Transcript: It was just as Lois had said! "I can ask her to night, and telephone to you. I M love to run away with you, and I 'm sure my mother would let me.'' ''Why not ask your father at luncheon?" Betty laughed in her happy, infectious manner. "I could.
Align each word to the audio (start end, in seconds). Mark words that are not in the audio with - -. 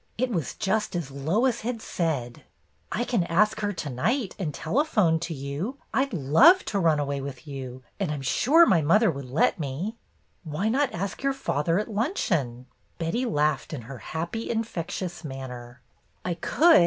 It 0.17 0.31
was 0.31 0.55
just 0.55 0.95
as 0.95 1.11
Lois 1.11 1.61
had 1.61 1.79
said! 1.79 2.43
"I 2.91 3.03
can 3.03 3.23
ask 3.25 3.59
her 3.59 3.71
to 3.73 3.89
night, 3.91 4.35
and 4.39 4.51
telephone 4.51 5.19
to 5.19 5.31
you. 5.31 5.77
I 5.93 6.05
M 6.11 6.31
love 6.31 6.65
to 6.65 6.79
run 6.79 6.97
away 6.99 7.21
with 7.21 7.45
you, 7.47 7.83
and 7.99 8.09
I 8.11 8.15
'm 8.15 8.23
sure 8.23 8.65
my 8.65 8.81
mother 8.81 9.11
would 9.11 9.29
let 9.29 9.59
me.'' 9.59 9.95
''Why 10.43 10.69
not 10.71 10.91
ask 10.91 11.21
your 11.21 11.33
father 11.33 11.77
at 11.77 11.87
luncheon?" 11.87 12.65
Betty 12.97 13.27
laughed 13.27 13.73
in 13.73 13.83
her 13.83 13.99
happy, 13.99 14.49
infectious 14.49 15.23
manner. 15.23 15.81
"I 16.25 16.33
could. 16.33 16.79